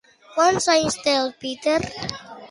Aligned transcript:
Quants 0.35 0.67
anys 0.75 0.95
té 1.07 1.13
el 1.23 1.29
Peter? 1.43 1.75